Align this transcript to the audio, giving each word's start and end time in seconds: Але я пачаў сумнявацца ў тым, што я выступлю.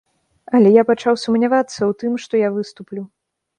Але 0.59 0.71
я 0.75 0.83
пачаў 0.91 1.19
сумнявацца 1.25 1.77
ў 1.77 1.91
тым, 2.01 2.19
што 2.25 2.33
я 2.47 2.53
выступлю. 2.59 3.01